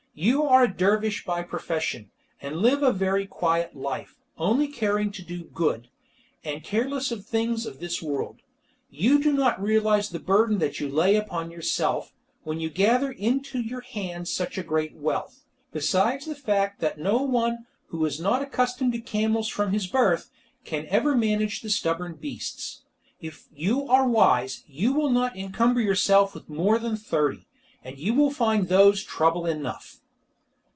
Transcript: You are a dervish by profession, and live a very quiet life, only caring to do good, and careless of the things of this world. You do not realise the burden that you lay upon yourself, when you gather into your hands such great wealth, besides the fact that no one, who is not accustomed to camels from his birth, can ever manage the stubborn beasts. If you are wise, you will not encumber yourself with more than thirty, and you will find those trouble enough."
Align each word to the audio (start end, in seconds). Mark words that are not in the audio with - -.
You 0.13 0.43
are 0.43 0.65
a 0.65 0.71
dervish 0.71 1.23
by 1.23 1.41
profession, 1.43 2.11
and 2.41 2.57
live 2.57 2.83
a 2.83 2.91
very 2.91 3.25
quiet 3.25 3.77
life, 3.77 4.17
only 4.37 4.67
caring 4.67 5.09
to 5.13 5.21
do 5.23 5.45
good, 5.45 5.87
and 6.43 6.65
careless 6.65 7.13
of 7.13 7.19
the 7.19 7.23
things 7.31 7.65
of 7.65 7.79
this 7.79 8.01
world. 8.01 8.41
You 8.89 9.23
do 9.23 9.31
not 9.31 9.63
realise 9.63 10.09
the 10.09 10.19
burden 10.19 10.57
that 10.57 10.81
you 10.81 10.89
lay 10.89 11.15
upon 11.15 11.49
yourself, 11.49 12.13
when 12.43 12.59
you 12.59 12.69
gather 12.69 13.09
into 13.09 13.61
your 13.61 13.79
hands 13.81 14.29
such 14.33 14.63
great 14.67 14.93
wealth, 14.95 15.45
besides 15.71 16.25
the 16.25 16.35
fact 16.35 16.81
that 16.81 16.99
no 16.99 17.19
one, 17.23 17.65
who 17.87 18.03
is 18.05 18.19
not 18.19 18.41
accustomed 18.41 18.91
to 18.91 18.99
camels 18.99 19.47
from 19.47 19.71
his 19.71 19.87
birth, 19.87 20.29
can 20.65 20.87
ever 20.87 21.15
manage 21.15 21.61
the 21.61 21.69
stubborn 21.69 22.15
beasts. 22.15 22.83
If 23.21 23.47
you 23.55 23.87
are 23.87 24.05
wise, 24.05 24.65
you 24.67 24.91
will 24.91 25.09
not 25.09 25.37
encumber 25.37 25.79
yourself 25.79 26.33
with 26.35 26.49
more 26.49 26.79
than 26.79 26.97
thirty, 26.97 27.47
and 27.81 27.97
you 27.97 28.13
will 28.13 28.29
find 28.29 28.67
those 28.67 29.05
trouble 29.05 29.45
enough." 29.45 29.99